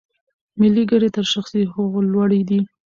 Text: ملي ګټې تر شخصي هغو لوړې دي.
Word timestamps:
ملي 0.59 0.83
ګټې 0.91 1.09
تر 1.15 1.25
شخصي 1.33 1.61
هغو 1.73 1.99
لوړې 2.11 2.41
دي. 2.49 2.59